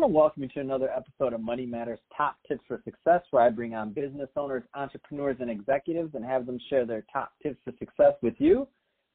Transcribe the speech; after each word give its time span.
want 0.00 0.12
to 0.12 0.16
welcome 0.16 0.42
you 0.42 0.48
to 0.48 0.60
another 0.60 0.88
episode 0.88 1.34
of 1.34 1.42
Money 1.42 1.66
Matters 1.66 1.98
Top 2.16 2.36
Tips 2.48 2.62
for 2.66 2.80
Success, 2.86 3.20
where 3.32 3.42
I 3.42 3.50
bring 3.50 3.74
on 3.74 3.92
business 3.92 4.30
owners, 4.34 4.62
entrepreneurs, 4.72 5.36
and 5.40 5.50
executives 5.50 6.14
and 6.14 6.24
have 6.24 6.46
them 6.46 6.58
share 6.70 6.86
their 6.86 7.04
top 7.12 7.32
tips 7.42 7.58
for 7.62 7.74
success 7.78 8.14
with 8.22 8.32
you. 8.38 8.66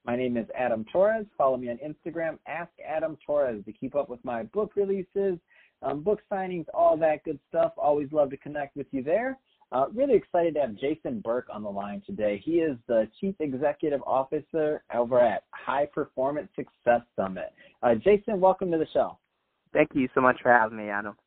My 0.06 0.16
name 0.16 0.38
is 0.38 0.46
Adam 0.56 0.86
Torres. 0.94 1.26
Follow 1.40 1.58
me 1.58 1.72
on 1.72 1.80
Instagram, 1.80 2.38
Ask 2.48 2.70
Adam 2.88 3.18
Torres, 3.26 3.66
to 3.66 3.74
keep 3.74 3.96
up 3.96 4.10
with 4.10 4.24
my 4.24 4.44
book 4.44 4.74
releases, 4.76 5.40
um, 5.82 6.04
book 6.04 6.20
signings, 6.32 6.66
all 6.72 6.96
that 6.98 7.24
good 7.24 7.40
stuff. 7.50 7.72
Always 7.78 8.12
love 8.12 8.30
to 8.30 8.38
connect 8.38 8.76
with 8.78 8.86
you 8.92 9.02
there. 9.02 9.40
Uh, 9.72 9.88
really 9.92 10.14
excited 10.14 10.54
to 10.54 10.62
have 10.62 10.76
Jason 10.76 11.20
Burke 11.20 11.48
on 11.52 11.64
the 11.64 11.72
line 11.72 12.04
today. 12.06 12.40
He 12.46 12.60
is 12.60 12.78
the 12.88 13.08
Chief 13.20 13.34
Executive 13.40 14.04
Officer 14.06 14.84
over 14.94 15.20
at 15.20 15.46
High 15.50 15.88
Performance 15.88 16.50
Success 16.56 17.02
Summit. 17.16 17.54
Uh, 17.82 17.96
Jason, 17.96 18.40
welcome 18.40 18.70
to 18.70 18.78
the 18.78 18.88
show. 18.94 19.18
Thank 19.76 19.90
you 19.94 20.08
so 20.16 20.22
much 20.22 20.38
for 20.42 20.54
having 20.54 20.78
me, 20.78 20.88
Adam. 20.90 21.18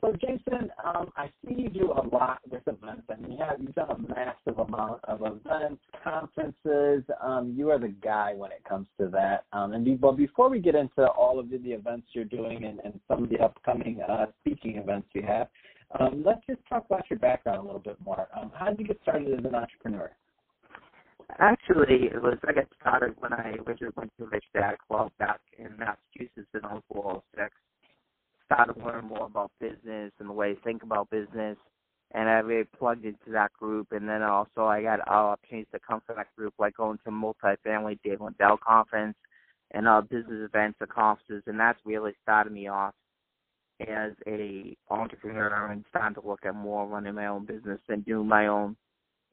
So, 0.00 0.12
Jason, 0.20 0.70
um, 0.84 1.12
I 1.16 1.28
see 1.46 1.54
you 1.54 1.68
do 1.70 1.92
a 1.92 2.02
lot 2.12 2.40
with 2.50 2.66
events, 2.66 3.04
and 3.08 3.32
you 3.32 3.38
have 3.38 3.60
you've 3.60 3.74
done 3.76 3.90
a 3.90 3.98
massive 3.98 4.58
amount 4.58 5.00
of 5.04 5.20
events, 5.20 5.80
conferences. 6.02 7.04
Um, 7.22 7.54
you 7.56 7.70
are 7.70 7.78
the 7.78 7.94
guy 8.02 8.34
when 8.34 8.50
it 8.50 8.64
comes 8.68 8.88
to 9.00 9.06
that. 9.10 9.44
Um, 9.52 9.72
and 9.72 9.84
be, 9.84 9.94
but 9.94 10.16
before 10.16 10.50
we 10.50 10.58
get 10.58 10.74
into 10.74 11.06
all 11.06 11.38
of 11.38 11.48
the, 11.48 11.58
the 11.58 11.70
events 11.70 12.08
you're 12.12 12.24
doing 12.24 12.64
and, 12.64 12.80
and 12.84 13.00
some 13.06 13.22
of 13.22 13.30
the 13.30 13.38
upcoming 13.38 14.00
uh, 14.02 14.26
speaking 14.40 14.76
events 14.76 15.06
you 15.12 15.22
have, 15.22 15.46
um, 16.00 16.24
let's 16.26 16.44
just 16.46 16.60
talk 16.68 16.84
about 16.86 17.08
your 17.08 17.20
background 17.20 17.60
a 17.60 17.62
little 17.62 17.78
bit 17.78 17.96
more. 18.04 18.26
Um, 18.36 18.50
how 18.52 18.70
did 18.70 18.80
you 18.80 18.86
get 18.88 18.98
started 19.02 19.38
as 19.38 19.44
an 19.44 19.54
entrepreneur? 19.54 20.10
Actually, 21.38 22.06
it 22.06 22.22
was 22.22 22.38
I 22.46 22.52
got 22.52 22.66
started 22.80 23.14
when 23.18 23.32
I 23.32 23.54
originally 23.66 23.92
went 23.96 24.12
to 24.18 24.26
Rich 24.26 24.44
Dad 24.54 24.76
Club 24.86 25.10
back 25.18 25.40
in 25.58 25.76
Massachusetts 25.76 26.48
in 26.54 26.60
0406. 26.60 27.50
Started 28.46 28.76
learning 28.84 29.08
more 29.08 29.26
about 29.26 29.50
business 29.58 30.12
and 30.20 30.28
the 30.28 30.32
way 30.32 30.54
to 30.54 30.60
think 30.60 30.82
about 30.94 31.10
business, 31.10 31.56
and 32.12 32.28
I 32.28 32.34
really 32.34 32.68
plugged 32.78 33.04
into 33.04 33.30
that 33.32 33.52
group. 33.52 33.88
And 33.92 34.08
then 34.08 34.22
also 34.22 34.64
I 34.66 34.82
got 34.82 35.06
opportunities 35.08 35.66
to 35.72 35.80
come 35.86 36.00
from 36.06 36.16
that 36.16 36.34
group, 36.36 36.54
like 36.58 36.76
going 36.76 36.98
to 37.04 37.10
multifamily 37.10 37.98
Dave 38.04 38.18
Lindahl 38.18 38.58
conference 38.60 39.16
and 39.72 39.88
uh, 39.88 40.00
business 40.02 40.48
events 40.48 40.78
and 40.80 40.88
conferences, 40.88 41.42
and 41.46 41.58
that's 41.58 41.80
really 41.84 42.12
started 42.22 42.52
me 42.52 42.68
off 42.68 42.94
as 43.88 44.12
a 44.28 44.76
entrepreneur 44.88 45.72
and 45.72 45.84
starting 45.90 46.14
to 46.14 46.26
look 46.26 46.40
at 46.44 46.54
more 46.54 46.86
running 46.86 47.14
my 47.14 47.26
own 47.26 47.44
business 47.44 47.80
and 47.88 48.04
doing 48.04 48.28
my 48.28 48.46
own 48.46 48.76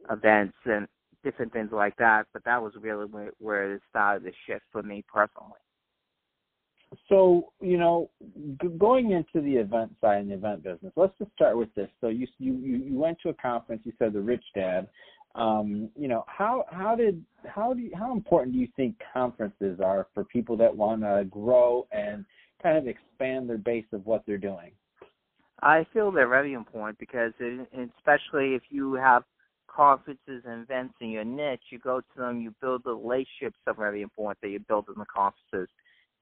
events 0.10 0.56
and 0.66 0.88
different 1.24 1.54
things 1.54 1.70
like 1.72 1.96
that. 1.98 2.26
But 2.34 2.44
that 2.46 2.62
was 2.62 2.74
really 2.80 3.06
where, 3.06 3.32
where 3.38 3.74
it 3.76 3.82
started 3.90 4.24
to 4.24 4.32
shift 4.48 4.64
for 4.72 4.82
me 4.82 5.04
personally. 5.14 5.60
So 7.10 7.52
you 7.62 7.78
know, 7.78 8.10
g- 8.62 8.70
going 8.78 9.12
into 9.12 9.42
the 9.42 9.56
event 9.56 9.94
side 10.02 10.22
and 10.22 10.32
the 10.32 10.36
event 10.36 10.64
business, 10.64 10.92
let's 10.96 11.18
just 11.18 11.32
start 11.34 11.58
with 11.58 11.74
this. 11.76 11.90
So 12.02 12.08
you 12.08 12.28
you 12.40 12.54
you 12.54 12.98
went 12.98 13.18
to 13.24 13.30
a 13.30 13.34
conference. 13.34 13.84
You 13.86 13.94
said 14.00 14.14
the 14.14 14.22
Rich 14.22 14.44
Dad. 14.56 14.88
Um, 15.34 15.90
you 15.96 16.10
know 16.10 16.26
how 16.28 16.66
how 16.70 16.96
did 16.96 17.24
how 17.46 17.74
do 17.74 17.82
you, 17.82 17.92
how 17.98 18.12
important 18.12 18.54
do 18.54 18.60
you 18.60 18.68
think 18.76 18.96
conferences 19.14 19.80
are 19.80 20.08
for 20.14 20.26
people 20.26 20.58
that 20.58 20.76
want 20.76 21.02
to 21.02 21.26
grow 21.30 21.88
and 21.92 22.26
kind 22.62 22.78
of 22.78 22.88
expand 22.88 23.50
their 23.50 23.58
base 23.58 23.86
of 23.94 24.06
what 24.06 24.24
they're 24.26 24.38
doing? 24.38 24.72
I 25.62 25.86
feel 25.94 26.12
they're 26.12 26.28
very 26.28 26.54
important 26.54 26.98
because, 27.00 27.34
it, 27.40 27.68
especially 27.98 28.56
if 28.56 28.64
you 28.70 28.94
have 28.94 29.24
conferences 29.68 30.44
and 30.46 30.64
events 30.64 30.96
in 31.00 31.10
your 31.10 31.24
niche, 31.24 31.62
you 31.70 31.80
go 31.80 32.02
to 32.02 32.18
them, 32.18 32.42
you 32.42 32.54
build 32.62 32.84
the 32.84 32.94
relationships 32.94 33.58
are 33.68 33.74
very 33.74 34.02
important 34.02 34.42
that 34.42 34.50
you 34.50 34.60
build 34.60 34.86
in 34.88 34.96
the 34.98 35.06
conferences. 35.06 35.70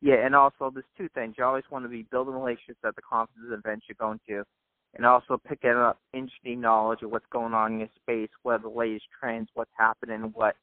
Yeah, 0.01 0.25
and 0.25 0.35
also 0.35 0.71
there's 0.73 0.85
two 0.97 1.09
things. 1.13 1.35
You 1.37 1.43
always 1.43 1.65
want 1.71 1.85
to 1.85 1.89
be 1.89 2.03
building 2.03 2.33
relationships 2.33 2.79
at 2.85 2.95
the 2.95 3.01
conferences 3.01 3.51
and 3.51 3.59
events 3.59 3.85
you're 3.89 3.97
going 3.99 4.19
to, 4.29 4.43
and 4.95 5.05
also 5.05 5.37
picking 5.37 5.71
up 5.71 5.99
interesting 6.13 6.61
knowledge 6.61 7.01
of 7.03 7.11
what's 7.11 7.25
going 7.31 7.53
on 7.53 7.73
in 7.73 7.79
your 7.79 7.89
space, 8.01 8.29
what 8.43 8.53
are 8.55 8.63
the 8.63 8.69
latest 8.69 9.05
trends, 9.19 9.49
what's 9.53 9.71
happening, 9.77 10.31
what 10.33 10.55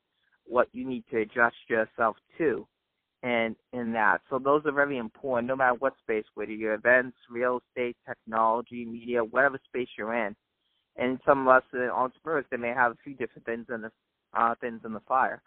what 0.47 0.69
you 0.73 0.87
need 0.87 1.05
to 1.11 1.21
adjust 1.21 1.57
yourself 1.69 2.17
to 2.39 2.67
and 3.23 3.57
in 3.73 3.93
that. 3.93 4.21
So 4.31 4.39
those 4.39 4.63
are 4.65 4.73
very 4.73 4.97
important 4.99 5.49
no 5.49 5.57
matter 5.57 5.75
what 5.79 5.95
space, 5.99 6.25
whether 6.35 6.53
you're 6.53 6.75
events, 6.75 7.17
real 7.29 7.61
estate, 7.69 7.97
technology, 8.07 8.85
media, 8.85 9.25
whatever 9.25 9.59
space 9.69 9.89
you're 9.99 10.15
in 10.15 10.37
and 10.97 11.19
some 11.27 11.47
of 11.47 11.49
us 11.49 11.63
entrepreneurs 11.75 12.45
they 12.51 12.57
may 12.57 12.73
have 12.75 12.93
a 12.93 12.97
few 13.05 13.15
different 13.15 13.45
things 13.45 13.67
in 13.73 13.83
the 13.83 13.91
uh, 14.35 14.55
things 14.61 14.81
in 14.85 14.93
the 14.93 15.01
fire. 15.01 15.43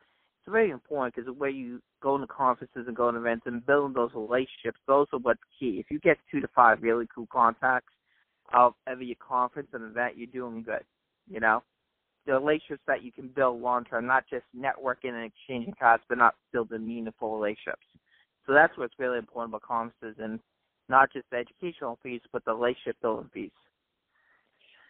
It's 0.45 0.51
very 0.51 0.71
important 0.71 1.15
because 1.15 1.31
where 1.37 1.49
you 1.49 1.81
go 2.01 2.17
to 2.17 2.25
conferences 2.27 2.85
and 2.87 2.95
go 2.95 3.11
to 3.11 3.17
events 3.17 3.43
and 3.45 3.65
build 3.65 3.93
those 3.93 4.11
relationships, 4.15 4.79
those 4.87 5.07
are 5.13 5.19
what's 5.19 5.39
key. 5.59 5.79
If 5.79 5.91
you 5.91 5.99
get 5.99 6.17
two 6.31 6.39
to 6.39 6.47
five 6.55 6.81
really 6.81 7.05
cool 7.13 7.27
contacts 7.31 7.93
of 8.53 8.73
every 8.87 9.15
conference 9.15 9.69
and 9.73 9.83
event, 9.83 10.17
you're 10.17 10.27
doing 10.27 10.63
good. 10.63 10.83
You 11.29 11.39
know, 11.39 11.61
the 12.25 12.33
relationships 12.33 12.81
that 12.87 13.03
you 13.03 13.11
can 13.11 13.27
build 13.27 13.61
long 13.61 13.83
term, 13.85 14.05
not 14.05 14.23
just 14.29 14.45
networking 14.57 15.13
and 15.13 15.25
exchanging 15.25 15.73
cards, 15.79 16.03
but 16.09 16.17
not 16.17 16.35
building 16.51 16.87
meaningful 16.87 17.35
relationships. 17.35 17.85
So 18.47 18.53
that's 18.53 18.75
what's 18.77 18.97
really 18.97 19.19
important 19.19 19.51
about 19.53 19.61
conferences 19.63 20.15
and 20.19 20.39
not 20.87 21.13
just 21.13 21.25
the 21.31 21.37
educational 21.37 21.99
piece, 22.01 22.21
but 22.33 22.43
the 22.45 22.53
relationship 22.53 22.95
building 23.01 23.29
piece. 23.31 23.51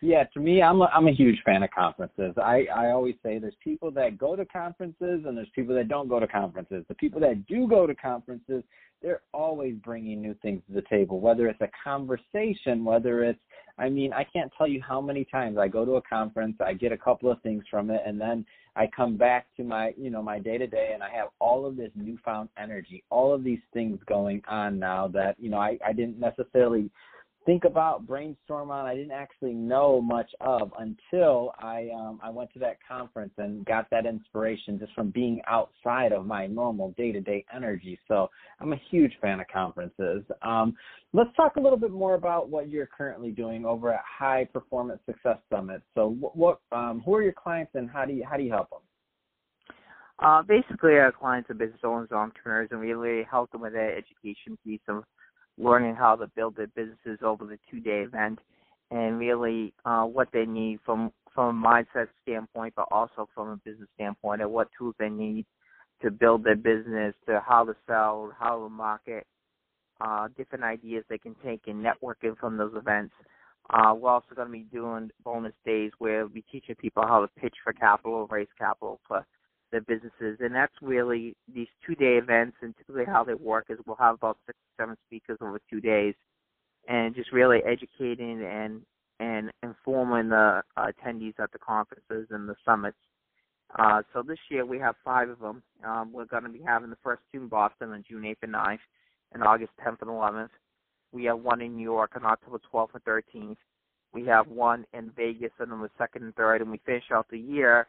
Yeah, 0.01 0.23
to 0.33 0.39
me, 0.39 0.61
I'm 0.61 0.81
a, 0.81 0.85
I'm 0.85 1.07
a 1.07 1.13
huge 1.13 1.41
fan 1.45 1.61
of 1.61 1.71
conferences. 1.71 2.33
I 2.37 2.65
I 2.73 2.91
always 2.91 3.15
say 3.21 3.37
there's 3.37 3.55
people 3.61 3.91
that 3.91 4.17
go 4.17 4.35
to 4.35 4.45
conferences 4.45 5.25
and 5.25 5.37
there's 5.37 5.49
people 5.53 5.75
that 5.75 5.89
don't 5.89 6.07
go 6.07 6.19
to 6.19 6.27
conferences. 6.27 6.85
The 6.87 6.95
people 6.95 7.19
that 7.21 7.45
do 7.47 7.67
go 7.67 7.85
to 7.85 7.93
conferences, 7.93 8.63
they're 9.01 9.21
always 9.33 9.75
bringing 9.83 10.21
new 10.21 10.35
things 10.41 10.61
to 10.67 10.73
the 10.73 10.83
table. 10.89 11.19
Whether 11.19 11.47
it's 11.47 11.59
a 11.61 11.69
conversation, 11.83 12.85
whether 12.85 13.25
it's 13.25 13.39
I 13.77 13.89
mean, 13.89 14.13
I 14.13 14.23
can't 14.23 14.51
tell 14.57 14.67
you 14.67 14.81
how 14.85 15.01
many 15.01 15.25
times 15.25 15.57
I 15.57 15.67
go 15.67 15.85
to 15.85 15.95
a 15.95 16.01
conference, 16.01 16.55
I 16.59 16.73
get 16.73 16.91
a 16.93 16.97
couple 16.97 17.31
of 17.31 17.41
things 17.41 17.63
from 17.69 17.89
it, 17.89 18.01
and 18.05 18.19
then 18.19 18.45
I 18.77 18.87
come 18.87 19.17
back 19.17 19.47
to 19.57 19.63
my 19.65 19.93
you 19.97 20.09
know 20.09 20.21
my 20.21 20.39
day 20.39 20.57
to 20.57 20.67
day, 20.67 20.91
and 20.93 21.03
I 21.03 21.09
have 21.09 21.27
all 21.39 21.65
of 21.65 21.75
this 21.75 21.91
newfound 21.95 22.47
energy, 22.57 23.03
all 23.09 23.33
of 23.33 23.43
these 23.43 23.61
things 23.73 23.99
going 24.07 24.41
on 24.47 24.79
now 24.79 25.09
that 25.09 25.35
you 25.39 25.49
know 25.49 25.57
I 25.57 25.77
I 25.85 25.91
didn't 25.91 26.19
necessarily 26.21 26.89
think 27.45 27.63
about, 27.63 28.05
brainstorm 28.05 28.71
on. 28.71 28.85
I 28.85 28.95
didn't 28.95 29.11
actually 29.11 29.53
know 29.53 30.01
much 30.01 30.29
of 30.41 30.71
until 30.77 31.53
I 31.59 31.89
um, 31.95 32.19
I 32.21 32.29
went 32.29 32.51
to 32.53 32.59
that 32.59 32.77
conference 32.87 33.33
and 33.37 33.65
got 33.65 33.89
that 33.91 34.05
inspiration 34.05 34.79
just 34.79 34.93
from 34.93 35.09
being 35.09 35.41
outside 35.47 36.11
of 36.11 36.25
my 36.25 36.47
normal 36.47 36.93
day 36.97 37.11
to 37.11 37.21
day 37.21 37.45
energy. 37.55 37.99
So 38.07 38.29
I'm 38.59 38.73
a 38.73 38.81
huge 38.89 39.13
fan 39.21 39.39
of 39.39 39.47
conferences. 39.47 40.23
Um, 40.41 40.75
let's 41.13 41.35
talk 41.35 41.55
a 41.55 41.61
little 41.61 41.77
bit 41.77 41.91
more 41.91 42.15
about 42.15 42.49
what 42.49 42.69
you're 42.69 42.89
currently 42.95 43.31
doing 43.31 43.65
over 43.65 43.93
at 43.93 44.01
High 44.05 44.45
Performance 44.51 45.01
Success 45.05 45.37
Summit. 45.49 45.81
So 45.95 46.09
what, 46.19 46.35
what 46.35 46.59
um, 46.71 47.01
who 47.05 47.15
are 47.15 47.23
your 47.23 47.33
clients 47.33 47.71
and 47.75 47.89
how 47.89 48.05
do 48.05 48.13
you 48.13 48.23
how 48.29 48.37
do 48.37 48.43
you 48.43 48.51
help 48.51 48.69
them? 48.69 48.79
Uh, 50.21 50.41
basically, 50.41 50.95
our 50.95 51.13
clients 51.13 51.49
are 51.49 51.53
business 51.53 51.79
owners, 51.83 52.09
and 52.11 52.19
entrepreneurs, 52.19 52.67
and 52.71 52.79
we 52.79 52.91
really 52.91 53.25
help 53.29 53.49
them 53.51 53.61
with 53.61 53.71
their 53.71 53.95
education 53.95 54.57
piece 54.65 54.81
of 54.89 55.03
learning 55.59 55.95
how 55.95 56.15
to 56.15 56.27
build 56.35 56.55
their 56.55 56.67
businesses 56.67 57.19
over 57.21 57.45
the 57.45 57.59
two 57.69 57.79
day 57.79 57.99
event 58.01 58.39
and 58.91 59.19
really 59.19 59.73
uh, 59.85 60.03
what 60.03 60.29
they 60.33 60.45
need 60.45 60.79
from 60.85 61.11
from 61.35 61.63
a 61.63 61.67
mindset 61.67 62.07
standpoint, 62.23 62.73
but 62.75 62.87
also 62.91 63.29
from 63.35 63.49
a 63.49 63.57
business 63.57 63.87
standpoint, 63.95 64.41
and 64.41 64.51
what 64.51 64.67
tools 64.77 64.95
they 64.97 65.09
need 65.09 65.45
to 66.01 66.09
build 66.09 66.43
their 66.43 66.55
business, 66.55 67.13
to 67.27 67.41
how 67.45 67.63
to 67.63 67.75
sell, 67.85 68.31
how 68.39 68.63
to 68.63 68.69
market, 68.69 69.27
uh, 70.01 70.27
different 70.37 70.63
ideas 70.63 71.03
they 71.09 71.17
can 71.17 71.35
take 71.45 71.61
and 71.67 71.85
networking 71.85 72.37
from 72.39 72.57
those 72.57 72.73
events. 72.75 73.13
Uh, 73.69 73.93
we're 73.93 74.09
also 74.09 74.33
going 74.35 74.47
to 74.47 74.51
be 74.51 74.65
doing 74.73 75.11
bonus 75.23 75.53
days 75.65 75.91
where 75.99 76.21
we'll 76.21 76.33
be 76.33 76.43
teaching 76.51 76.75
people 76.75 77.03
how 77.05 77.21
to 77.21 77.27
pitch 77.39 77.53
for 77.63 77.73
capital, 77.73 78.27
raise 78.27 78.47
capital 78.57 78.99
for 79.07 79.25
their 79.71 79.81
businesses. 79.81 80.37
And 80.39 80.53
that's 80.53 80.73
really 80.81 81.35
these 81.53 81.67
two 81.85 81.95
day 81.95 82.17
events 82.17 82.57
and 82.61 82.75
typically 82.77 83.05
how 83.05 83.23
they 83.23 83.33
work 83.33 83.65
is 83.69 83.77
we'll 83.85 83.95
have 83.97 84.15
about 84.15 84.37
six 84.45 84.57
or 84.57 84.83
seven 84.83 84.97
speakers 85.07 85.37
over 85.41 85.59
two 85.69 85.81
days 85.81 86.15
and 86.87 87.15
just 87.15 87.31
really 87.31 87.59
educating 87.65 88.43
and 88.43 88.81
and 89.19 89.51
informing 89.63 90.29
the 90.29 90.61
attendees 90.77 91.37
at 91.39 91.51
the 91.51 91.59
conferences 91.59 92.27
and 92.31 92.47
the 92.47 92.55
summits. 92.63 92.97
Uh, 93.77 94.01
so 94.13 94.23
this 94.23 94.37
year 94.49 94.65
we 94.65 94.79
have 94.79 94.95
five 95.03 95.29
of 95.29 95.39
them. 95.39 95.61
Um, 95.85 96.13
we're 96.13 96.25
going 96.25 96.43
to 96.43 96.49
be 96.49 96.61
having 96.65 96.89
the 96.89 96.97
first 97.03 97.21
two 97.31 97.41
in 97.41 97.47
Boston 97.49 97.91
on 97.91 98.03
June 98.09 98.23
8th 98.23 98.37
and 98.43 98.53
9th 98.53 98.79
and 99.33 99.43
August 99.43 99.71
10th 99.85 100.01
and 100.01 100.09
11th. 100.09 100.49
We 101.11 101.25
have 101.25 101.39
one 101.39 101.61
in 101.61 101.75
New 101.75 101.83
York 101.83 102.11
on 102.15 102.25
October 102.25 102.61
12th 102.73 102.93
and 102.93 103.03
13th. 103.03 103.57
We 104.13 104.25
have 104.25 104.47
one 104.47 104.85
in 104.93 105.11
Vegas 105.15 105.51
on 105.59 105.69
the 105.69 105.89
second 105.97 106.23
and 106.23 106.35
third, 106.35 106.61
and 106.61 106.71
we 106.71 106.79
finish 106.85 107.03
out 107.13 107.27
the 107.29 107.37
year 107.37 107.87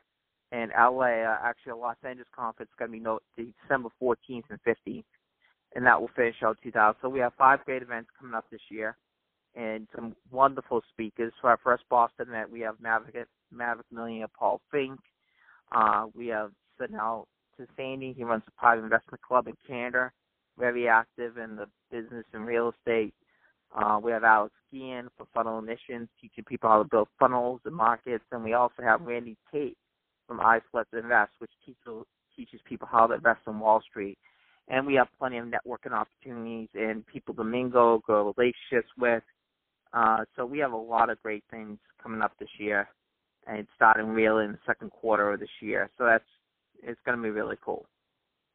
and 0.52 0.72
LA, 0.78 1.24
uh, 1.24 1.38
actually 1.44 1.72
a 1.72 1.76
Los 1.76 1.96
Angeles 2.04 2.28
conference, 2.34 2.70
going 2.78 2.90
to 2.90 2.98
be 2.98 3.00
no, 3.02 3.20
December 3.36 3.90
14th 4.02 4.44
and 4.50 4.60
15th, 4.66 5.04
and 5.74 5.86
that 5.86 6.00
will 6.00 6.10
finish 6.16 6.36
out 6.44 6.58
2000. 6.62 6.96
So 7.00 7.08
we 7.08 7.20
have 7.20 7.34
five 7.38 7.64
great 7.64 7.82
events 7.82 8.10
coming 8.18 8.34
up 8.34 8.46
this 8.50 8.60
year, 8.70 8.96
and 9.54 9.86
some 9.94 10.16
wonderful 10.30 10.82
speakers. 10.92 11.32
For 11.40 11.50
our 11.50 11.60
first 11.62 11.84
Boston 11.88 12.28
event, 12.28 12.50
we 12.50 12.60
have 12.60 12.80
Maverick, 12.80 13.28
Maverick 13.52 13.86
Millionaire 13.92 14.28
Paul 14.38 14.60
Finck. 14.72 14.98
Uh, 15.72 16.06
we 16.14 16.28
have 16.28 16.50
Sanel 16.80 17.26
Tasani. 17.60 18.16
He 18.16 18.24
runs 18.24 18.44
a 18.48 18.60
private 18.60 18.84
investment 18.84 19.22
club 19.22 19.48
in 19.48 19.54
Canada, 19.66 20.10
very 20.58 20.88
active 20.88 21.38
in 21.38 21.56
the 21.56 21.66
business 21.90 22.24
and 22.32 22.46
real 22.46 22.72
estate 22.78 23.14
Uh, 23.74 24.00
we 24.02 24.12
have 24.12 24.24
Alex 24.24 24.54
Guillen 24.72 25.08
for 25.16 25.26
Funnel 25.34 25.62
Ignitions, 25.62 26.08
teaching 26.20 26.44
people 26.44 26.70
how 26.70 26.82
to 26.82 26.88
build 26.88 27.08
funnels 27.18 27.60
and 27.64 27.74
markets, 27.74 28.24
and 28.32 28.44
we 28.44 28.54
also 28.54 28.82
have 28.82 29.02
Randy 29.02 29.36
Tate 29.52 29.76
from 30.30 30.38
iSelect 30.38 30.84
Invest, 30.96 31.32
which 31.40 31.50
teaches 31.66 32.06
teaches 32.36 32.60
people 32.64 32.86
how 32.88 33.08
to 33.08 33.14
invest 33.14 33.40
on 33.48 33.58
Wall 33.58 33.82
Street. 33.90 34.16
And 34.68 34.86
we 34.86 34.94
have 34.94 35.08
plenty 35.18 35.38
of 35.38 35.46
networking 35.46 35.90
opportunities 35.90 36.68
and 36.74 37.04
people 37.04 37.34
to 37.34 37.42
mingle, 37.42 37.98
grow 37.98 38.32
relationships 38.36 38.88
with. 38.96 39.24
Uh, 39.92 40.18
so 40.36 40.46
we 40.46 40.60
have 40.60 40.70
a 40.70 40.76
lot 40.76 41.10
of 41.10 41.20
great 41.20 41.42
things 41.50 41.78
coming 42.00 42.22
up 42.22 42.30
this 42.38 42.48
year, 42.60 42.88
and 43.48 43.58
it's 43.58 43.68
starting 43.74 44.06
really 44.06 44.44
in 44.44 44.52
the 44.52 44.58
second 44.64 44.92
quarter 44.92 45.32
of 45.32 45.40
this 45.40 45.48
year. 45.60 45.90
So 45.98 46.04
that's 46.04 46.24
it's 46.80 47.00
going 47.04 47.16
to 47.16 47.22
be 47.22 47.30
really 47.30 47.56
cool. 47.64 47.84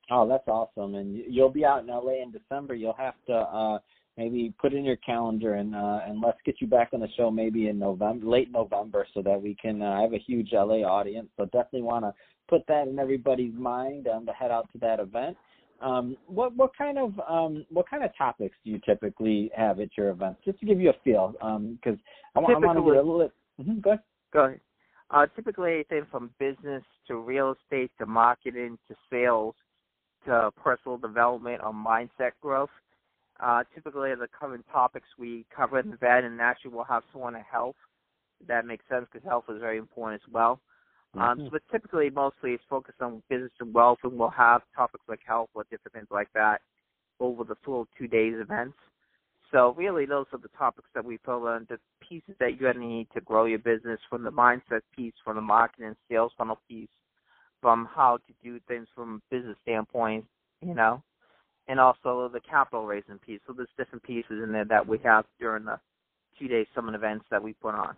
Oh, 0.10 0.26
that's 0.30 0.48
awesome! 0.48 0.96
And 0.96 1.22
you'll 1.28 1.50
be 1.50 1.66
out 1.66 1.82
in 1.82 1.88
LA 1.88 2.24
in 2.24 2.32
December. 2.32 2.74
You'll 2.74 2.94
have 2.94 3.16
to 3.28 3.34
uh, 3.34 3.80
maybe 4.18 4.54
put 4.60 4.74
in 4.74 4.86
your 4.86 4.96
calendar 4.98 5.56
and 5.56 5.76
uh, 5.76 6.00
and 6.06 6.22
let's 6.22 6.38
get 6.46 6.56
you 6.60 6.68
back 6.68 6.90
on 6.94 7.00
the 7.00 7.08
show 7.18 7.30
maybe 7.30 7.68
in 7.68 7.80
November, 7.80 8.26
late 8.26 8.52
November, 8.52 9.06
so 9.14 9.22
that 9.22 9.42
we 9.42 9.56
can 9.62 9.82
uh, 9.82 10.02
have 10.02 10.14
a 10.14 10.18
huge 10.18 10.50
LA 10.54 10.84
audience. 10.84 11.30
So 11.38 11.46
definitely 11.46 11.84
want 11.84 12.06
to 12.06 12.14
put 12.48 12.66
that 12.68 12.88
in 12.88 13.00
everybody's 13.00 13.54
mind 13.54 14.08
um, 14.08 14.26
to 14.26 14.32
head 14.32 14.52
out 14.52 14.70
to 14.74 14.78
that 14.80 15.00
event. 15.00 15.38
Um, 15.82 16.16
what 16.28 16.56
what 16.56 16.72
kind 16.78 16.98
of 16.98 17.20
um, 17.28 17.66
what 17.70 17.90
kind 17.90 18.04
of 18.04 18.12
topics 18.18 18.56
do 18.64 18.72
you 18.72 18.80
typically 18.86 19.52
have 19.56 19.80
at 19.80 19.90
your 19.98 20.10
events? 20.10 20.42
Just 20.46 20.60
to 20.60 20.66
give 20.66 20.80
you 20.80 20.90
a 20.90 20.96
feel, 21.04 21.34
because 21.34 21.40
um, 21.46 21.80
I, 22.36 22.40
want, 22.40 22.56
I 22.56 22.66
want 22.68 22.80
to 22.80 22.84
get 22.84 22.94
a 22.94 23.02
little 23.02 23.20
bit. 23.20 23.32
Mm-hmm, 23.62 23.80
go 23.80 23.90
ahead. 23.92 24.04
Go 24.34 24.46
ahead. 24.46 24.60
Uh, 25.12 25.26
typically, 25.36 25.74
anything 25.74 26.06
from 26.10 26.32
business 26.40 26.84
to 27.08 27.18
real 27.18 27.54
estate 27.62 27.92
to 28.00 28.06
marketing 28.06 28.78
to 28.88 28.96
sales 29.12 29.54
to 30.26 30.50
personal 30.64 30.98
development 30.98 31.62
or 31.64 31.74
mindset 31.74 32.32
growth. 32.42 32.70
Uh, 33.40 33.64
typically, 33.74 34.14
the 34.16 34.28
common 34.40 34.64
topics 34.72 35.08
we 35.18 35.46
cover 35.56 35.80
in 35.80 35.90
the 35.90 35.96
event, 35.96 36.26
and 36.26 36.40
actually 36.40 36.72
we'll 36.72 36.86
have 36.86 37.04
someone 37.12 37.36
on 37.36 37.44
health. 37.50 37.76
That 38.48 38.66
makes 38.66 38.86
sense 38.90 39.08
because 39.12 39.28
health 39.28 39.46
is 39.50 39.60
very 39.60 39.78
important 39.78 40.22
as 40.26 40.34
well. 40.34 40.60
Um, 41.16 41.22
mm-hmm. 41.22 41.42
Um, 41.42 41.50
but 41.52 41.62
typically, 41.72 42.10
mostly 42.10 42.52
it's 42.52 42.64
focused 42.70 43.02
on 43.02 43.22
business 43.30 43.52
and 43.60 43.74
wealth, 43.74 44.00
and 44.04 44.18
we'll 44.18 44.30
have 44.30 44.62
topics 44.76 45.04
like 45.08 45.22
health 45.26 45.50
or 45.54 45.64
different 45.70 45.94
things 45.94 46.08
like 46.12 46.30
that 46.34 46.62
over 47.20 47.44
the 47.44 47.56
full 47.64 47.88
two 47.98 48.08
days 48.08 48.36
events. 48.38 48.78
So 49.52 49.74
really, 49.78 50.06
those 50.06 50.26
are 50.34 50.40
the 50.40 50.50
topics 50.58 50.90
that 50.96 51.06
we 51.06 51.18
fill 51.24 51.48
in, 51.50 51.66
the 51.70 51.78
pieces 52.02 52.36
that 52.40 52.60
you're 52.60 52.74
going 52.74 52.84
to 52.84 52.94
need 52.94 53.08
to 53.14 53.22
grow 53.22 53.46
your 53.46 53.60
business 53.60 54.00
from 54.10 54.24
the 54.24 54.32
mindset 54.32 54.82
piece, 54.96 55.14
from 55.24 55.36
the 55.36 55.42
marketing 55.42 55.88
and 55.88 55.96
sales 56.10 56.32
funnel 56.38 56.60
piece, 56.68 56.90
from 57.62 57.88
how 57.94 58.18
to 58.18 58.34
do 58.44 58.60
things 58.68 58.88
from 58.94 59.22
a 59.32 59.36
business 59.36 59.56
standpoint, 59.64 60.26
you 60.62 60.74
know, 60.74 61.02
and 61.68 61.80
also 61.80 62.30
the 62.32 62.40
capital 62.40 62.86
raising 62.86 63.18
piece. 63.20 63.40
So 63.48 63.54
there's 63.54 63.70
different 63.78 64.04
pieces 64.04 64.44
in 64.44 64.52
there 64.52 64.66
that 64.66 64.88
we 64.88 65.00
have 65.04 65.26
during 65.40 65.66
the 65.66 65.80
two 66.38 66.48
day 66.48 66.68
summit 66.76 66.96
events 66.96 67.26
that 67.32 67.42
we 67.42 67.54
put 67.54 67.76
on. 67.76 67.96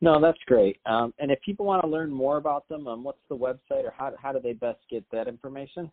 No, 0.00 0.20
that's 0.20 0.38
great. 0.46 0.78
Um, 0.86 1.12
and 1.18 1.30
if 1.30 1.40
people 1.42 1.66
want 1.66 1.82
to 1.82 1.88
learn 1.88 2.10
more 2.10 2.38
about 2.38 2.66
them, 2.68 2.86
um, 2.86 3.04
what's 3.04 3.18
the 3.28 3.36
website 3.36 3.84
or 3.84 3.92
how 3.96 4.12
how 4.20 4.32
do 4.32 4.40
they 4.40 4.54
best 4.54 4.78
get 4.90 5.04
that 5.12 5.28
information? 5.28 5.90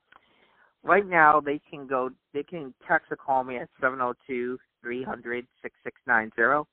Right 0.83 1.05
now, 1.05 1.41
they 1.41 1.59
can 1.69 1.87
go. 1.87 2.09
They 2.33 2.43
can 2.43 2.73
text 2.87 3.11
or 3.11 3.17
call 3.17 3.43
me 3.43 3.57
at 3.57 3.67
seven 3.81 3.99
zero 3.99 4.13
two 4.25 4.57
three 4.81 5.03
hundred 5.03 5.45
six 5.61 5.75
six 5.83 5.97
nine 6.07 6.31
zero. 6.35 6.65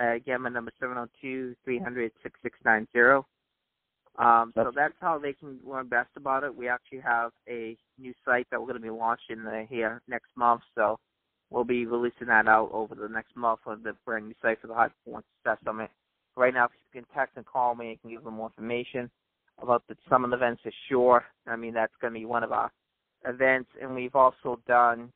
Uh, 0.00 0.14
again, 0.14 0.42
my 0.42 0.50
number 0.50 0.70
is 0.70 0.76
oh 0.82 1.06
um, 4.18 4.52
so 4.56 4.72
that's 4.74 4.94
how 5.00 5.18
they 5.18 5.32
can 5.32 5.60
learn 5.64 5.86
best 5.86 6.10
about 6.16 6.42
it. 6.42 6.54
We 6.54 6.68
actually 6.68 7.00
have 7.00 7.30
a 7.48 7.76
new 7.98 8.12
site 8.24 8.48
that 8.50 8.60
we're 8.60 8.66
going 8.66 8.82
to 8.82 8.82
be 8.82 8.90
launching 8.90 9.46
uh, 9.46 9.64
here 9.68 10.02
next 10.08 10.30
month. 10.36 10.62
So 10.74 10.98
we'll 11.50 11.64
be 11.64 11.86
releasing 11.86 12.26
that 12.26 12.48
out 12.48 12.70
over 12.72 12.96
the 12.96 13.08
next 13.08 13.36
month 13.36 13.60
on 13.66 13.82
the 13.84 13.94
brand 14.04 14.26
new 14.26 14.34
site 14.42 14.60
for 14.60 14.66
the 14.66 14.74
High 14.74 14.88
Performance 14.88 15.26
Success 15.38 15.58
Summit. 15.64 15.90
Right 16.36 16.52
now, 16.52 16.64
if 16.64 16.72
you 16.92 17.00
can 17.00 17.16
text 17.16 17.36
and 17.36 17.46
call 17.46 17.76
me, 17.76 17.92
I 17.92 17.98
can 18.02 18.10
give 18.10 18.24
them 18.24 18.34
more 18.34 18.50
information 18.56 19.08
about 19.62 19.84
the 19.88 19.96
summit 20.08 20.34
events 20.34 20.62
for 20.62 20.72
sure. 20.88 21.24
I 21.46 21.54
mean, 21.54 21.74
that's 21.74 21.92
going 22.00 22.12
to 22.12 22.18
be 22.18 22.26
one 22.26 22.42
of 22.42 22.50
our 22.50 22.72
events. 23.24 23.70
And 23.80 23.94
we've 23.94 24.16
also 24.16 24.60
done, 24.66 25.12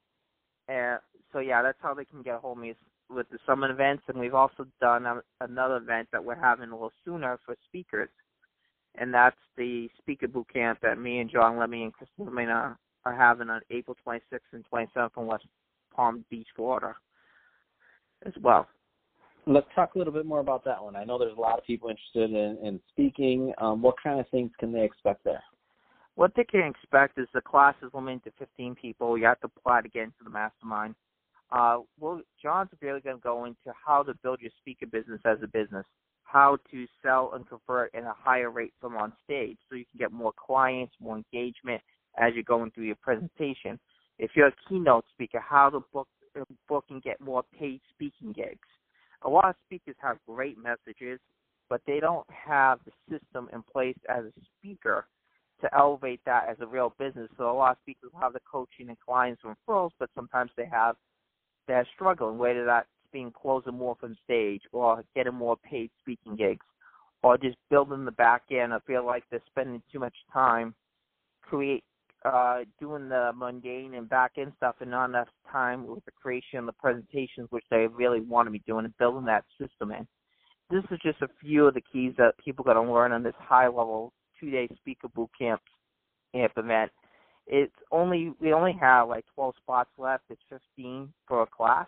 uh, 0.69 0.99
so 1.33 1.41
yeah, 1.41 1.61
that's 1.63 1.79
how 1.83 1.93
they 1.93 2.05
can 2.05 2.23
get 2.23 2.37
a 2.37 2.39
hold 2.39 2.59
of 2.59 2.63
me 2.63 2.75
with 3.11 3.29
the 3.31 3.39
summit 3.47 3.73
events. 3.73 4.05
And 4.07 4.19
we've 4.19 4.35
also 4.35 4.65
done 4.81 5.07
a, 5.07 5.23
another 5.41 5.79
event 5.79 6.09
that 6.13 6.25
we're 6.25 6.37
having 6.37 6.69
a 6.69 6.73
little 6.73 6.93
sooner 7.05 7.41
for 7.45 7.57
speakers– 7.69 8.09
and 8.97 9.13
that's 9.13 9.37
the 9.57 9.89
speaker 9.99 10.29
boot 10.29 10.47
camp 10.53 10.79
that 10.83 10.99
me 10.99 11.19
and 11.19 11.31
John 11.31 11.59
Lemmy 11.59 11.83
and 11.83 11.93
Christina 11.93 12.31
Mena 12.31 12.77
are 13.05 13.17
having 13.17 13.51
on 13.51 13.61
April 13.71 13.97
26th 14.07 14.41
and 14.53 14.65
27th 14.73 15.11
in 15.17 15.27
West 15.27 15.47
Palm 15.95 16.25
Beach, 16.31 16.47
Florida, 16.55 16.95
as 18.25 18.33
well. 18.41 18.67
Let's 19.47 19.67
talk 19.75 19.95
a 19.95 19.99
little 19.99 20.13
bit 20.13 20.25
more 20.25 20.41
about 20.41 20.65
that 20.67 20.83
one. 20.83 20.95
I 20.95 21.05
know 21.05 21.19
there's 21.19 21.37
a 21.37 21.41
lot 21.41 21.59
of 21.59 21.65
people 21.65 21.89
interested 21.89 22.31
in, 22.31 22.65
in 22.65 22.81
speaking. 22.91 23.53
Um, 23.59 23.83
what 23.83 23.97
kind 24.03 24.21
of 24.21 24.29
things 24.29 24.53
can 24.61 24.73
they 24.73 24.85
expect 24.85 25.25
there? 25.25 25.43
What 26.15 26.33
they 26.37 26.45
can 26.45 26.61
expect 26.61 27.19
is 27.19 27.27
the 27.35 27.41
class 27.41 27.75
is 27.83 27.91
limited 27.93 28.25
to 28.25 28.33
15 28.39 28.77
people. 28.77 29.19
You 29.19 29.25
have 29.25 29.41
to 29.41 29.51
apply 29.57 29.81
to 29.81 29.89
get 29.89 30.05
into 30.05 30.23
the 30.23 30.31
mastermind. 30.31 30.95
Uh, 31.51 31.79
well, 31.99 32.21
John's 32.41 32.71
really 32.81 33.01
going 33.01 33.17
to 33.17 33.23
go 33.23 33.45
into 33.47 33.77
how 33.85 34.03
to 34.05 34.15
build 34.23 34.41
your 34.41 34.51
speaker 34.61 34.87
business 34.87 35.21
as 35.25 35.39
a 35.43 35.49
business 35.49 35.85
how 36.33 36.57
to 36.71 36.87
sell 37.03 37.33
and 37.35 37.47
convert 37.47 37.95
at 37.95 38.05
a 38.05 38.15
higher 38.17 38.51
rate 38.51 38.73
from 38.81 38.97
on 38.97 39.13
stage 39.23 39.59
so 39.69 39.77
you 39.77 39.85
can 39.91 39.99
get 39.99 40.13
more 40.13 40.33
clients, 40.35 40.95
more 40.99 41.17
engagement 41.17 41.83
as 42.19 42.33
you're 42.35 42.43
going 42.45 42.71
through 42.71 42.85
your 42.85 42.97
presentation. 43.03 43.79
If 44.19 44.31
you're 44.35 44.49
a 44.49 44.55
keynote 44.69 45.05
speaker, 45.13 45.41
how 45.41 45.69
to 45.71 45.81
book 45.93 46.09
book 46.67 46.85
and 46.89 47.03
get 47.03 47.21
more 47.21 47.43
paid 47.59 47.83
speaking 47.91 48.33
gigs. 48.33 48.69
A 49.23 49.29
lot 49.29 49.51
of 49.51 49.55
speakers 49.67 49.97
have 50.01 50.17
great 50.27 50.57
messages, 50.57 51.21
but 51.69 51.83
they 51.87 52.01
don't 52.01 52.27
have 52.31 52.79
the 52.87 52.93
system 53.11 53.51
in 53.53 53.63
place 53.63 53.99
as 54.09 54.25
a 54.25 54.33
speaker 54.59 55.07
to 55.61 55.69
elevate 55.77 56.21
that 56.25 56.49
as 56.49 56.57
a 56.61 56.67
real 56.67 56.95
business. 56.99 57.29
So 57.37 57.51
a 57.51 57.53
lot 57.53 57.73
of 57.73 57.77
speakers 57.83 58.11
have 58.19 58.33
the 58.33 58.41
coaching 58.51 58.89
and 58.89 58.99
clients 58.99 59.43
and 59.45 59.55
referrals, 59.55 59.91
but 59.99 60.09
sometimes 60.15 60.51
they 60.57 60.67
have 60.73 60.97
they're 61.69 61.87
struggling. 61.95 62.39
Whether 62.39 62.65
that 62.65 62.87
being 63.13 63.33
closing 63.33 63.75
more 63.75 63.97
from 64.01 64.17
stage 64.25 64.63
or 64.73 65.05
getting 65.15 65.35
more 65.35 65.57
paid 65.57 65.91
speaking 66.01 66.37
gigs 66.37 66.65
or 67.23 67.39
just 67.39 67.57
building 67.71 68.05
the 68.05 68.13
back 68.13 68.43
end. 68.51 68.73
I 68.75 68.79
feel 68.87 69.05
like 69.05 69.25
they're 69.31 69.41
spending 69.51 69.83
too 69.93 69.99
much 69.99 70.15
time 70.33 70.75
create 71.43 71.85
uh, 72.25 72.61
doing 72.81 73.09
the 73.09 73.33
mundane 73.35 73.95
and 73.95 74.09
back 74.09 74.33
end 74.39 74.53
stuff 74.57 74.77
and 74.81 74.91
not 74.91 75.09
enough 75.09 75.29
time 75.51 75.87
with 75.87 76.05
the 76.05 76.13
creation 76.13 76.61
of 76.61 76.67
the 76.67 76.73
presentations, 76.73 77.49
which 77.51 77.65
they 77.71 77.87
really 77.89 78.21
want 78.21 78.47
to 78.47 78.51
be 78.51 78.63
doing 78.67 78.85
and 78.85 78.97
building 78.99 79.25
that 79.25 79.45
system 79.61 79.91
in. 79.91 80.07
This 80.71 80.85
is 80.91 80.99
just 81.03 81.21
a 81.21 81.29
few 81.41 81.67
of 81.67 81.75
the 81.75 81.83
keys 81.93 82.15
that 82.19 82.39
people 82.43 82.65
got 82.65 82.75
to 82.75 82.83
learn 82.83 83.13
on 83.13 83.23
this 83.23 83.35
high 83.39 83.67
level 83.67 84.13
two 84.39 84.51
day 84.51 84.69
speaker 84.77 85.09
boot 85.09 85.31
camp 85.39 85.61
event. 86.33 86.91
It's 87.47 87.75
only 87.91 88.33
we 88.41 88.53
only 88.53 88.77
have 88.81 89.09
like 89.09 89.25
12 89.35 89.55
spots 89.61 89.91
left. 89.99 90.25
It's 90.31 90.41
15 90.49 91.13
for 91.27 91.43
a 91.43 91.47
class, 91.47 91.87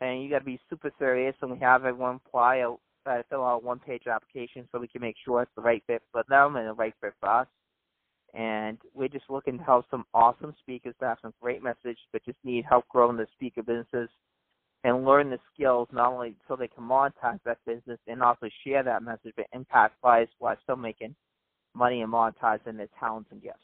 and 0.00 0.22
you 0.22 0.30
got 0.30 0.40
to 0.40 0.44
be 0.44 0.60
super 0.68 0.90
serious. 0.98 1.34
And 1.42 1.50
we 1.52 1.58
have 1.58 1.84
everyone 1.84 2.20
apply 2.26 2.56
a 2.56 2.70
uh, 3.06 3.22
fill 3.30 3.44
out 3.44 3.62
a 3.62 3.66
one 3.66 3.78
page 3.78 4.06
application 4.06 4.68
so 4.70 4.78
we 4.78 4.88
can 4.88 5.00
make 5.00 5.16
sure 5.24 5.42
it's 5.42 5.50
the 5.56 5.62
right 5.62 5.82
fit 5.86 6.02
for 6.12 6.22
them 6.28 6.56
and 6.56 6.68
the 6.68 6.74
right 6.74 6.94
fit 7.00 7.14
for 7.20 7.28
us. 7.28 7.46
And 8.34 8.78
we're 8.94 9.08
just 9.08 9.28
looking 9.28 9.58
to 9.58 9.64
help 9.64 9.86
some 9.90 10.04
awesome 10.14 10.54
speakers 10.60 10.94
that 11.00 11.06
have 11.06 11.18
some 11.22 11.34
great 11.40 11.62
message, 11.62 11.98
but 12.12 12.24
just 12.24 12.38
need 12.44 12.64
help 12.68 12.86
growing 12.88 13.16
the 13.16 13.26
speaker 13.32 13.62
businesses 13.62 14.08
and 14.84 15.04
learn 15.04 15.30
the 15.30 15.38
skills 15.52 15.88
not 15.92 16.12
only 16.12 16.34
so 16.46 16.56
they 16.56 16.68
can 16.68 16.84
monetize 16.84 17.40
that 17.44 17.58
business 17.66 17.98
and 18.06 18.22
also 18.22 18.48
share 18.64 18.82
that 18.82 19.02
message, 19.02 19.32
but 19.36 19.46
impact 19.52 19.96
lives 20.04 20.30
while 20.38 20.56
still 20.62 20.76
making 20.76 21.14
money 21.74 22.02
and 22.02 22.12
monetizing 22.12 22.76
their 22.76 22.88
talents 22.98 23.28
and 23.32 23.42
gifts. 23.42 23.58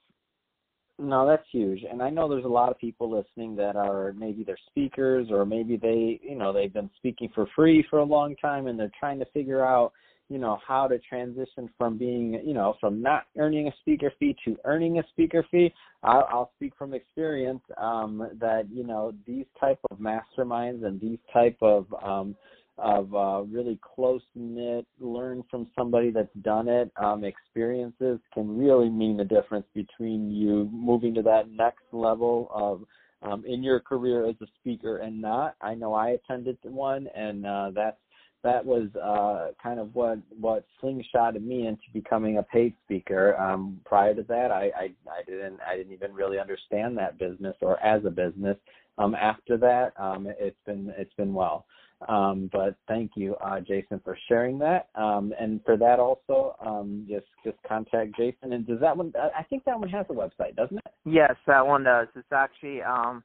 No, 0.98 1.26
that's 1.26 1.44
huge. 1.52 1.84
And 1.90 2.02
I 2.02 2.08
know 2.08 2.26
there's 2.28 2.46
a 2.46 2.48
lot 2.48 2.70
of 2.70 2.78
people 2.78 3.10
listening 3.10 3.54
that 3.56 3.76
are 3.76 4.14
maybe 4.14 4.44
they're 4.44 4.58
speakers 4.68 5.28
or 5.30 5.44
maybe 5.44 5.76
they, 5.76 6.18
you 6.22 6.36
know, 6.36 6.54
they've 6.54 6.72
been 6.72 6.90
speaking 6.96 7.30
for 7.34 7.46
free 7.54 7.84
for 7.90 7.98
a 7.98 8.04
long 8.04 8.34
time 8.36 8.66
and 8.66 8.78
they're 8.78 8.90
trying 8.98 9.18
to 9.18 9.26
figure 9.26 9.64
out, 9.64 9.92
you 10.30 10.38
know, 10.38 10.58
how 10.66 10.88
to 10.88 10.98
transition 10.98 11.68
from 11.76 11.98
being, 11.98 12.40
you 12.44 12.54
know, 12.54 12.76
from 12.80 13.02
not 13.02 13.24
earning 13.36 13.68
a 13.68 13.72
speaker 13.80 14.10
fee 14.18 14.34
to 14.46 14.56
earning 14.64 14.98
a 14.98 15.02
speaker 15.10 15.44
fee. 15.50 15.70
I'll, 16.02 16.26
I'll 16.30 16.50
speak 16.56 16.72
from 16.78 16.94
experience 16.94 17.62
um, 17.76 18.30
that, 18.40 18.66
you 18.72 18.84
know, 18.84 19.12
these 19.26 19.46
type 19.60 19.78
of 19.90 19.98
masterminds 19.98 20.84
and 20.84 20.98
these 20.98 21.18
type 21.30 21.58
of 21.60 21.86
um, 22.02 22.34
of 22.78 23.14
uh, 23.14 23.42
really 23.42 23.78
close 23.82 24.22
knit, 24.34 24.86
learn 25.00 25.42
from 25.50 25.66
somebody 25.76 26.10
that's 26.10 26.34
done 26.42 26.68
it, 26.68 26.90
um, 26.96 27.24
experiences 27.24 28.18
can 28.34 28.56
really 28.56 28.90
mean 28.90 29.16
the 29.16 29.24
difference 29.24 29.66
between 29.74 30.30
you 30.30 30.68
moving 30.72 31.14
to 31.14 31.22
that 31.22 31.50
next 31.50 31.84
level 31.92 32.50
of 32.52 32.82
um, 33.22 33.44
in 33.46 33.62
your 33.62 33.80
career 33.80 34.28
as 34.28 34.36
a 34.42 34.46
speaker 34.60 34.98
and 34.98 35.20
not. 35.20 35.56
I 35.60 35.74
know 35.74 35.94
I 35.94 36.10
attended 36.10 36.58
one, 36.62 37.08
and 37.14 37.46
uh, 37.46 37.70
that's 37.74 37.96
that 38.42 38.64
was 38.64 38.88
uh, 39.02 39.52
kind 39.60 39.80
of 39.80 39.94
what 39.94 40.18
what 40.38 40.64
slingshotted 40.82 41.42
me 41.42 41.66
into 41.66 41.82
becoming 41.92 42.38
a 42.38 42.42
paid 42.42 42.74
speaker. 42.84 43.36
Um, 43.40 43.80
prior 43.84 44.14
to 44.14 44.22
that, 44.24 44.50
I, 44.52 44.70
I 44.76 44.90
I 45.10 45.22
didn't 45.26 45.58
I 45.66 45.76
didn't 45.76 45.92
even 45.92 46.12
really 46.12 46.38
understand 46.38 46.96
that 46.98 47.18
business 47.18 47.56
or 47.60 47.82
as 47.82 48.04
a 48.04 48.10
business 48.10 48.56
um, 48.98 49.14
after 49.14 49.56
that. 49.58 49.92
Um, 49.98 50.26
it's 50.38 50.60
been 50.66 50.92
it's 50.96 51.14
been 51.14 51.34
well. 51.34 51.66
Um, 52.08 52.50
but 52.52 52.76
thank 52.88 53.12
you, 53.16 53.36
uh, 53.36 53.60
Jason, 53.60 54.00
for 54.04 54.18
sharing 54.28 54.58
that. 54.58 54.88
Um, 54.94 55.32
and 55.40 55.62
for 55.64 55.78
that 55.78 55.98
also, 55.98 56.54
um, 56.60 57.06
just 57.08 57.26
just 57.44 57.56
contact 57.66 58.16
Jason. 58.16 58.52
And 58.52 58.66
does 58.66 58.80
that 58.80 58.96
one? 58.96 59.12
I 59.16 59.42
think 59.44 59.64
that 59.64 59.78
one 59.78 59.88
has 59.88 60.06
a 60.10 60.12
website, 60.12 60.56
doesn't 60.56 60.76
it? 60.78 60.92
Yes, 61.04 61.34
that 61.46 61.66
one 61.66 61.84
does. 61.84 62.08
It's 62.14 62.32
actually 62.32 62.82
um, 62.82 63.24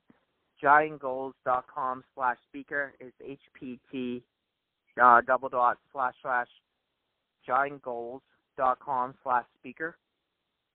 giantgoals.com 0.63 2.03
slash 2.15 2.37
speaker. 2.47 2.93
It's 2.99 3.41
HPT 3.61 4.21
uh, 5.01 5.21
double 5.21 5.49
dot 5.49 5.77
slash 5.91 6.13
slash 6.21 6.47
giantgoals.com 7.47 9.15
slash 9.23 9.45
speaker. 9.59 9.97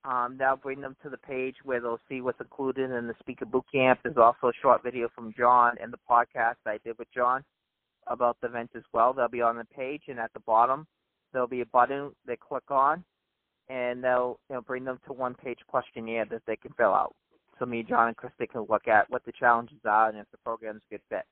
Um, 0.06 0.36
that'll 0.38 0.56
bring 0.56 0.80
them 0.80 0.96
to 1.02 1.10
the 1.10 1.16
page 1.16 1.56
where 1.64 1.80
they'll 1.80 2.00
see 2.08 2.20
what's 2.20 2.40
included 2.40 2.90
in 2.92 3.08
the 3.08 3.14
speaker 3.18 3.44
boot 3.44 3.64
camp. 3.72 4.00
There's 4.04 4.16
also 4.16 4.48
a 4.48 4.52
short 4.62 4.82
video 4.84 5.08
from 5.14 5.34
John 5.36 5.74
and 5.82 5.92
the 5.92 5.98
podcast 6.08 6.56
I 6.64 6.78
did 6.84 6.96
with 6.98 7.08
John 7.12 7.42
about 8.06 8.36
the 8.40 8.46
event 8.46 8.70
as 8.76 8.84
well. 8.92 9.12
They'll 9.12 9.28
be 9.28 9.42
on 9.42 9.56
the 9.56 9.64
page, 9.64 10.02
and 10.06 10.20
at 10.20 10.32
the 10.32 10.40
bottom 10.40 10.86
there'll 11.32 11.48
be 11.48 11.62
a 11.62 11.66
button 11.66 12.12
they 12.24 12.36
click 12.36 12.70
on, 12.70 13.04
and 13.68 14.02
they'll 14.02 14.38
you 14.48 14.54
know, 14.54 14.62
bring 14.62 14.84
them 14.84 15.00
to 15.06 15.12
one 15.12 15.34
page 15.34 15.58
questionnaire 15.66 16.24
that 16.30 16.42
they 16.46 16.56
can 16.56 16.72
fill 16.76 16.94
out. 16.94 17.14
So 17.58 17.66
me, 17.66 17.82
John, 17.82 18.08
and 18.08 18.16
Krista 18.16 18.48
can 18.48 18.66
look 18.68 18.86
at 18.86 19.10
what 19.10 19.24
the 19.24 19.32
challenges 19.32 19.78
are 19.84 20.08
and 20.08 20.18
if 20.18 20.26
the 20.30 20.38
program's 20.38 20.82
a 20.88 20.94
good 20.94 21.02
fit. 21.08 21.24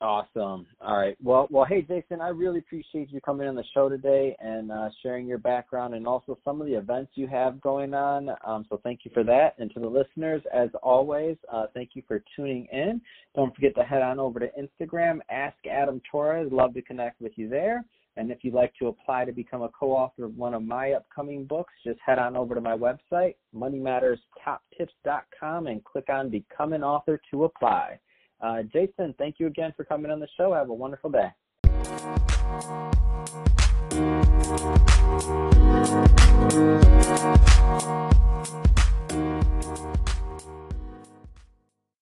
Awesome. 0.00 0.66
All 0.80 0.98
right. 0.98 1.16
Well, 1.22 1.46
well, 1.50 1.64
hey, 1.64 1.80
Jason, 1.80 2.20
I 2.20 2.28
really 2.28 2.58
appreciate 2.58 3.10
you 3.10 3.20
coming 3.20 3.48
on 3.48 3.54
the 3.54 3.64
show 3.72 3.88
today 3.88 4.36
and 4.40 4.70
uh, 4.70 4.90
sharing 5.02 5.26
your 5.26 5.38
background 5.38 5.94
and 5.94 6.06
also 6.06 6.38
some 6.44 6.60
of 6.60 6.66
the 6.66 6.74
events 6.74 7.12
you 7.14 7.26
have 7.28 7.60
going 7.60 7.94
on. 7.94 8.28
Um, 8.44 8.66
so 8.68 8.80
thank 8.82 9.00
you 9.04 9.10
for 9.14 9.24
that. 9.24 9.54
And 9.58 9.72
to 9.72 9.80
the 9.80 9.86
listeners, 9.86 10.42
as 10.52 10.68
always, 10.82 11.36
uh, 11.50 11.66
thank 11.72 11.90
you 11.94 12.02
for 12.06 12.22
tuning 12.36 12.66
in. 12.72 13.00
Don't 13.34 13.54
forget 13.54 13.74
to 13.76 13.82
head 13.82 14.02
on 14.02 14.18
over 14.18 14.40
to 14.40 14.50
Instagram, 14.60 15.20
Ask 15.30 15.56
Adam 15.70 16.02
Torres. 16.10 16.50
Love 16.52 16.74
to 16.74 16.82
connect 16.82 17.20
with 17.20 17.32
you 17.36 17.48
there. 17.48 17.84
And 18.16 18.30
if 18.30 18.38
you'd 18.42 18.54
like 18.54 18.72
to 18.80 18.88
apply 18.88 19.24
to 19.24 19.32
become 19.32 19.62
a 19.62 19.70
co-author 19.70 20.24
of 20.24 20.36
one 20.36 20.52
of 20.54 20.62
my 20.62 20.92
upcoming 20.92 21.46
books, 21.46 21.72
just 21.84 21.98
head 22.04 22.18
on 22.18 22.36
over 22.36 22.54
to 22.54 22.60
my 22.60 22.76
website, 22.76 23.36
moneymatterstoptips.com, 23.54 25.66
and 25.66 25.82
click 25.82 26.08
on 26.08 26.30
Become 26.30 26.74
an 26.74 26.84
Author 26.84 27.20
to 27.30 27.44
apply. 27.44 27.98
Uh, 28.44 28.62
Jason, 28.64 29.14
thank 29.16 29.36
you 29.38 29.46
again 29.46 29.72
for 29.74 29.84
coming 29.84 30.10
on 30.10 30.20
the 30.20 30.28
show. 30.36 30.52
Have 30.52 30.68
a 30.68 30.74
wonderful 30.74 31.10
day. 31.10 31.30